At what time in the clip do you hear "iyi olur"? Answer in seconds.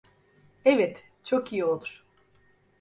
1.53-2.05